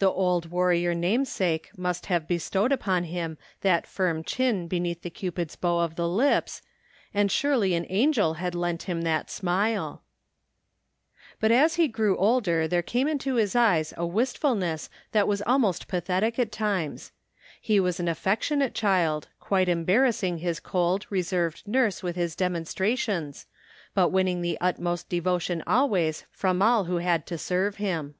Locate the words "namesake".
0.92-1.70